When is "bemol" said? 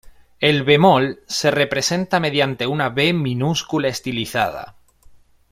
0.63-1.19